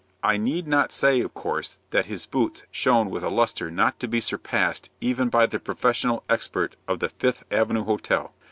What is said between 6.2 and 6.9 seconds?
expert